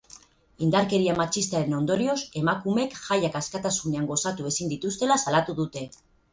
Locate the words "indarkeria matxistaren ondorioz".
0.67-2.17